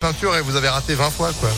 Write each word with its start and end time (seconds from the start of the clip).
peinture 0.00 0.34
et 0.34 0.40
vous 0.40 0.56
avez 0.56 0.70
raté 0.70 0.94
20 0.94 1.10
fois, 1.10 1.30
quoi. 1.34 1.50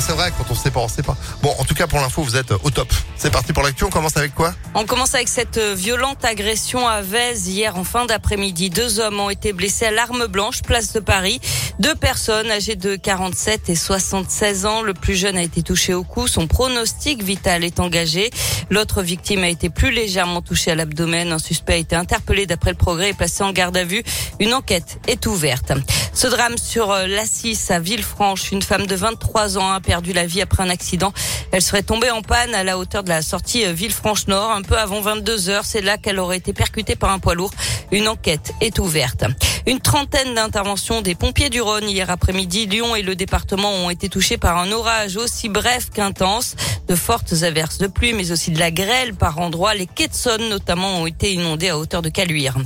C'est 0.00 0.12
vrai, 0.12 0.32
quand 0.36 0.44
on 0.50 0.54
sait 0.54 0.70
pas, 0.70 0.80
on 0.80 0.88
sait 0.88 1.02
pas. 1.02 1.16
Bon, 1.42 1.52
en 1.58 1.64
tout 1.64 1.74
cas, 1.74 1.86
pour 1.86 1.98
l'info, 1.98 2.22
vous 2.22 2.36
êtes 2.36 2.52
au 2.62 2.70
top. 2.70 2.88
C'est 3.16 3.30
parti 3.30 3.52
pour 3.52 3.62
l'actu. 3.62 3.84
On 3.84 3.90
commence 3.90 4.16
avec 4.16 4.34
quoi? 4.34 4.54
On 4.74 4.86
commence 4.86 5.14
avec 5.14 5.28
cette 5.28 5.58
euh, 5.58 5.74
violente 5.74 6.24
agression 6.24 6.86
à 6.86 7.02
Vèze 7.02 7.48
hier 7.48 7.76
en 7.76 7.84
fin 7.84 8.06
d'après-midi. 8.06 8.70
Deux 8.70 9.00
hommes 9.00 9.18
ont 9.18 9.28
été 9.28 9.52
blessés 9.52 9.86
à 9.86 9.90
l'arme 9.90 10.26
blanche, 10.26 10.62
place 10.62 10.92
de 10.92 11.00
Paris. 11.00 11.40
Deux 11.78 11.94
personnes 11.94 12.50
âgées 12.50 12.76
de 12.76 12.96
47 12.96 13.68
et 13.70 13.74
76 13.74 14.66
ans. 14.66 14.82
Le 14.82 14.94
plus 14.94 15.14
jeune 15.14 15.36
a 15.36 15.42
été 15.42 15.62
touché 15.62 15.94
au 15.94 16.04
cou. 16.04 16.28
Son 16.28 16.46
pronostic 16.46 17.22
vital 17.22 17.64
est 17.64 17.80
engagé. 17.80 18.30
L'autre 18.70 19.02
victime 19.02 19.42
a 19.42 19.48
été 19.48 19.68
plus 19.68 19.90
légèrement 19.90 20.42
touchée 20.42 20.70
à 20.70 20.74
l'abdomen. 20.74 21.32
Un 21.32 21.38
suspect 21.38 21.74
a 21.74 21.76
été 21.76 21.96
interpellé 21.96 22.46
d'après 22.46 22.70
le 22.70 22.76
progrès 22.76 23.10
et 23.10 23.14
placé 23.14 23.42
en 23.42 23.52
garde 23.52 23.76
à 23.76 23.84
vue. 23.84 24.02
Une 24.38 24.54
enquête 24.54 25.00
est 25.06 25.26
ouverte. 25.26 25.72
Ce 26.12 26.26
drame 26.26 26.56
sur 26.56 26.90
euh, 26.90 27.06
l'Assis 27.06 27.58
à 27.70 27.80
Villefranche. 27.80 28.52
Une 28.52 28.62
femme 28.62 28.86
de 28.86 28.94
23 28.94 29.58
ans 29.58 29.67
a 29.72 29.80
perdu 29.80 30.12
la 30.12 30.26
vie 30.26 30.40
après 30.40 30.62
un 30.62 30.70
accident. 30.70 31.12
Elle 31.52 31.62
serait 31.62 31.82
tombée 31.82 32.10
en 32.10 32.22
panne 32.22 32.54
à 32.54 32.64
la 32.64 32.78
hauteur 32.78 33.02
de 33.02 33.08
la 33.08 33.22
sortie 33.22 33.64
euh, 33.64 33.72
Villefranche-Nord, 33.72 34.50
un 34.50 34.62
peu 34.62 34.76
avant 34.76 35.00
22 35.00 35.48
heures. 35.48 35.64
C'est 35.64 35.80
là 35.80 35.98
qu'elle 35.98 36.18
aurait 36.18 36.36
été 36.36 36.52
percutée 36.52 36.96
par 36.96 37.10
un 37.10 37.18
poids 37.18 37.34
lourd. 37.34 37.50
Une 37.90 38.08
enquête 38.08 38.52
est 38.60 38.78
ouverte. 38.78 39.24
Une 39.66 39.80
trentaine 39.80 40.34
d'interventions 40.34 41.02
des 41.02 41.14
pompiers 41.14 41.50
du 41.50 41.60
Rhône 41.60 41.88
hier 41.88 42.10
après-midi. 42.10 42.66
Lyon 42.66 42.96
et 42.96 43.02
le 43.02 43.14
département 43.14 43.70
ont 43.70 43.90
été 43.90 44.08
touchés 44.08 44.38
par 44.38 44.58
un 44.58 44.70
orage 44.72 45.16
aussi 45.16 45.48
bref 45.48 45.90
qu'intense. 45.92 46.54
De 46.86 46.94
fortes 46.94 47.34
averses 47.42 47.78
de 47.78 47.86
pluie, 47.86 48.14
mais 48.14 48.30
aussi 48.32 48.50
de 48.50 48.58
la 48.58 48.70
grêle 48.70 49.14
par 49.14 49.38
endroits. 49.38 49.74
Les 49.74 49.86
quais 49.86 50.08
de 50.08 50.48
notamment, 50.48 51.02
ont 51.02 51.06
été 51.06 51.32
inondés 51.32 51.68
à 51.68 51.78
hauteur 51.78 52.02
de 52.02 52.08
Caluire. 52.08 52.56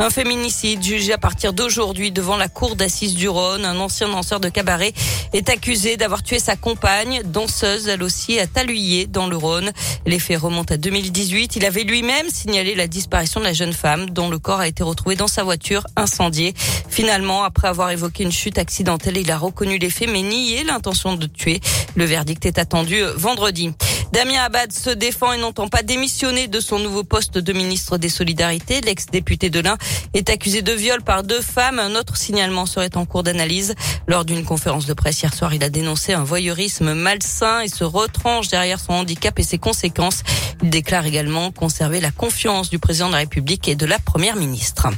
Un 0.00 0.08
féminicide 0.08 0.82
jugé 0.82 1.12
à 1.12 1.18
partir 1.18 1.52
d'aujourd'hui 1.52 2.10
devant 2.10 2.38
la 2.38 2.48
cour 2.48 2.74
d'assises 2.74 3.14
du 3.14 3.28
Rhône. 3.28 3.66
Un 3.66 3.78
ancien 3.80 4.08
danseur 4.08 4.40
de 4.40 4.48
cabaret 4.48 4.94
est 5.34 5.50
accusé 5.50 5.98
d'avoir 5.98 6.22
tué 6.22 6.38
sa 6.38 6.56
compagne, 6.56 7.20
danseuse, 7.26 7.86
elle 7.86 8.02
aussi, 8.02 8.40
à 8.40 8.46
Taluyer, 8.46 9.06
dans 9.06 9.26
le 9.26 9.36
Rhône. 9.36 9.72
Les 10.06 10.18
faits 10.18 10.38
remontent 10.38 10.72
à 10.72 10.78
2018. 10.78 11.56
Il 11.56 11.66
avait 11.66 11.82
lui-même 11.82 12.30
signalé 12.30 12.74
la 12.74 12.86
disparition 12.86 13.40
de 13.40 13.44
la 13.44 13.52
jeune 13.52 13.74
femme 13.74 14.08
dont 14.08 14.30
le 14.30 14.38
corps 14.38 14.60
a 14.60 14.68
été 14.68 14.82
retrouvé 14.82 15.16
dans 15.16 15.28
sa 15.28 15.44
voiture 15.44 15.86
incendiée. 15.96 16.54
Finalement, 16.88 17.44
après 17.44 17.68
avoir 17.68 17.90
évoqué 17.90 18.24
une 18.24 18.32
chute 18.32 18.56
accidentelle, 18.56 19.18
il 19.18 19.30
a 19.30 19.36
reconnu 19.36 19.76
les 19.76 19.90
faits 19.90 20.08
mais 20.10 20.22
nié 20.22 20.64
l'intention 20.64 21.14
de 21.14 21.26
tuer. 21.26 21.60
Le 21.94 22.06
verdict 22.06 22.46
est 22.46 22.58
attendu 22.58 23.02
vendredi. 23.16 23.74
Damien 24.12 24.42
Abad 24.42 24.72
se 24.72 24.90
défend 24.90 25.32
et 25.32 25.38
n'entend 25.38 25.68
pas 25.68 25.84
démissionner 25.84 26.48
de 26.48 26.58
son 26.58 26.80
nouveau 26.80 27.04
poste 27.04 27.38
de 27.38 27.52
ministre 27.52 27.96
des 27.96 28.08
Solidarités. 28.08 28.80
L'ex-député 28.80 29.50
de 29.50 29.60
l'Ain 29.60 29.78
est 30.14 30.30
accusé 30.30 30.62
de 30.62 30.72
viol 30.72 31.00
par 31.02 31.22
deux 31.22 31.40
femmes. 31.40 31.78
Un 31.78 31.94
autre 31.94 32.16
signalement 32.16 32.66
serait 32.66 32.96
en 32.96 33.06
cours 33.06 33.22
d'analyse. 33.22 33.74
Lors 34.08 34.24
d'une 34.24 34.44
conférence 34.44 34.86
de 34.86 34.94
presse 34.94 35.22
hier 35.22 35.32
soir, 35.32 35.54
il 35.54 35.62
a 35.62 35.70
dénoncé 35.70 36.12
un 36.12 36.24
voyeurisme 36.24 36.92
malsain 36.94 37.60
et 37.60 37.68
se 37.68 37.84
retranche 37.84 38.48
derrière 38.48 38.80
son 38.80 38.94
handicap 38.94 39.38
et 39.38 39.44
ses 39.44 39.58
conséquences. 39.58 40.22
Il 40.62 40.70
déclare 40.70 41.06
également 41.06 41.52
conserver 41.52 42.00
la 42.00 42.10
confiance 42.10 42.68
du 42.68 42.80
président 42.80 43.06
de 43.06 43.12
la 43.12 43.18
République 43.18 43.68
et 43.68 43.76
de 43.76 43.86
la 43.86 44.00
première 44.00 44.34
ministre. 44.34 44.88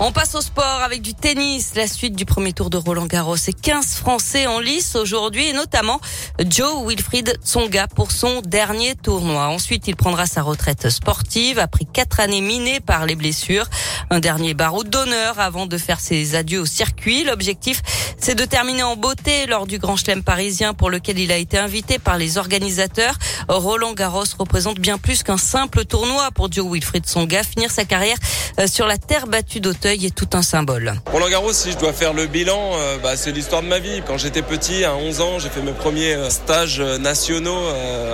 On 0.00 0.10
passe 0.10 0.34
au 0.34 0.40
sport 0.40 0.82
avec 0.82 1.02
du 1.02 1.14
tennis, 1.14 1.76
la 1.76 1.86
suite 1.86 2.16
du 2.16 2.24
premier 2.24 2.52
tour 2.52 2.68
de 2.68 2.76
Roland 2.76 3.06
Garros. 3.06 3.36
Et 3.36 3.52
15 3.52 3.94
Français 3.94 4.48
en 4.48 4.58
lice 4.58 4.96
aujourd'hui, 4.96 5.46
et 5.46 5.52
notamment 5.52 6.00
Joe 6.44 6.84
Wilfried 6.84 7.38
Tsonga 7.44 7.86
pour 7.86 8.10
son 8.10 8.40
dernier 8.40 8.96
tournoi. 8.96 9.46
Ensuite, 9.46 9.86
il 9.86 9.94
prendra 9.94 10.26
sa 10.26 10.42
retraite 10.42 10.90
sportive 10.90 11.60
après 11.60 11.84
quatre 11.84 12.18
années 12.18 12.40
minées 12.40 12.80
par 12.80 13.06
les 13.06 13.14
blessures. 13.14 13.66
Un 14.10 14.18
dernier 14.18 14.52
barreau 14.52 14.82
d'honneur 14.82 15.38
avant 15.38 15.66
de 15.66 15.78
faire 15.78 16.00
ses 16.00 16.34
adieux 16.34 16.62
au 16.62 16.66
circuit. 16.66 17.22
L'objectif, 17.22 17.80
c'est 18.24 18.34
de 18.34 18.46
terminer 18.46 18.82
en 18.82 18.96
beauté 18.96 19.44
lors 19.44 19.66
du 19.66 19.78
Grand 19.78 19.96
Chelem 19.96 20.22
parisien 20.22 20.72
pour 20.72 20.88
lequel 20.88 21.18
il 21.18 21.30
a 21.30 21.36
été 21.36 21.58
invité 21.58 21.98
par 21.98 22.16
les 22.16 22.38
organisateurs. 22.38 23.16
Roland 23.48 23.92
Garros 23.92 24.24
représente 24.38 24.78
bien 24.78 24.96
plus 24.96 25.22
qu'un 25.22 25.36
simple 25.36 25.84
tournoi 25.84 26.30
pour 26.30 26.50
Joe 26.50 26.66
Wilfried 26.72 27.04
Tsonga. 27.04 27.42
Finir 27.42 27.70
sa 27.70 27.84
carrière 27.84 28.16
euh, 28.58 28.66
sur 28.66 28.86
la 28.86 28.96
terre 28.96 29.26
battue 29.26 29.60
d'Auteuil 29.60 30.06
est 30.06 30.14
tout 30.14 30.28
un 30.32 30.40
symbole. 30.40 30.94
Roland 31.12 31.28
Garros, 31.28 31.52
si 31.52 31.72
je 31.72 31.76
dois 31.76 31.92
faire 31.92 32.14
le 32.14 32.26
bilan, 32.26 32.70
euh, 32.72 32.96
bah, 32.96 33.14
c'est 33.18 33.30
l'histoire 33.30 33.60
de 33.60 33.66
ma 33.66 33.78
vie. 33.78 34.00
Quand 34.06 34.16
j'étais 34.16 34.40
petit, 34.40 34.84
à 34.84 34.94
11 34.94 35.20
ans, 35.20 35.38
j'ai 35.38 35.50
fait 35.50 35.60
mes 35.60 35.72
premiers 35.72 36.14
euh, 36.14 36.30
stages 36.30 36.80
nationaux 36.80 37.60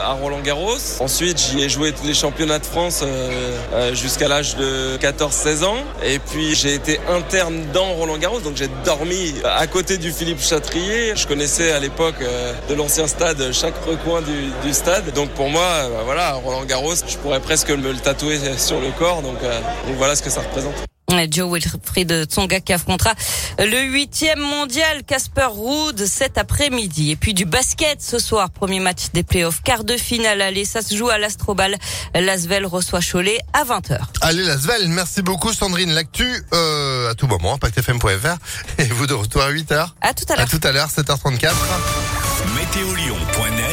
à 0.02 0.12
Roland 0.14 0.40
Garros. 0.40 0.76
Ensuite, 0.98 1.38
j'y 1.38 1.62
ai 1.62 1.68
joué 1.68 1.92
tous 1.92 2.04
les 2.04 2.14
championnats 2.14 2.58
de 2.58 2.66
France 2.66 3.04
jusqu'à 3.92 4.26
l'âge 4.26 4.56
de 4.56 4.96
14-16 4.98 5.64
ans. 5.64 5.76
Et 6.04 6.18
puis, 6.18 6.56
j'ai 6.56 6.74
été 6.74 6.98
interne 7.08 7.66
dans 7.72 7.92
Roland 7.92 8.18
Garros, 8.18 8.40
donc 8.40 8.56
j'ai 8.56 8.68
dormi 8.84 9.34
à 9.44 9.66
côté 9.68 9.98
du 10.00 10.10
Philippe 10.10 10.40
Chatrier. 10.40 11.14
Je 11.14 11.26
connaissais 11.26 11.70
à 11.72 11.78
l'époque 11.78 12.22
de 12.68 12.74
l'ancien 12.74 13.06
stade 13.06 13.52
chaque 13.52 13.76
recoin 13.84 14.22
du, 14.22 14.72
stade. 14.72 15.12
Donc 15.14 15.30
pour 15.30 15.48
moi, 15.48 15.88
bah, 15.90 16.02
voilà, 16.04 16.32
Roland 16.32 16.64
Garros, 16.64 16.94
je 16.94 17.16
pourrais 17.18 17.40
presque 17.40 17.70
me 17.70 17.92
le 17.92 17.98
tatouer 17.98 18.38
sur 18.56 18.80
le 18.80 18.90
corps. 18.98 19.22
Donc, 19.22 19.40
donc 19.42 19.96
voilà 19.96 20.16
ce 20.16 20.22
que 20.22 20.30
ça 20.30 20.40
représente. 20.40 20.89
Joe 21.31 21.53
Wilfried 21.53 22.25
Tsonga 22.25 22.60
qui 22.60 22.72
affrontera 22.72 23.12
le 23.59 23.82
huitième 23.82 24.38
mondial 24.38 25.03
Casper 25.04 25.48
Ruud 25.50 26.06
cet 26.06 26.38
après-midi. 26.38 27.10
Et 27.10 27.16
puis 27.16 27.34
du 27.34 27.44
basket 27.44 28.00
ce 28.00 28.19
soir, 28.19 28.50
premier 28.50 28.81
match 28.81 29.10
des 29.12 29.22
playoffs, 29.22 29.62
quart 29.62 29.84
de 29.84 29.97
finale. 29.97 30.41
Allez, 30.41 30.65
ça 30.65 30.82
se 30.82 30.94
joue 30.94 31.09
à 31.09 31.19
l'Astrobal. 31.19 31.76
Lasvel 32.15 32.66
reçoit 32.66 33.00
Cholet 33.00 33.38
à 33.53 33.65
20h. 33.65 33.98
Allez 34.21 34.44
Lasvel, 34.44 34.88
merci 34.88 35.22
beaucoup 35.22 35.53
Sandrine. 35.53 35.91
L'actu 35.91 36.26
euh, 36.53 37.10
à 37.10 37.15
tout 37.15 37.27
moment, 37.27 37.54
impactfm.fr 37.54 38.37
et 38.78 38.84
vous 38.84 39.06
de 39.06 39.15
retour 39.15 39.42
à 39.42 39.50
8h. 39.50 39.88
À 40.00 40.15
tout 40.15 40.25
à 40.28 40.37
l'heure. 40.37 40.44
À 40.44 40.48
tout 40.48 40.60
à 40.62 40.72
l'heure, 40.72 40.88
7h34. 40.88 41.53
Météolion.net 42.54 43.60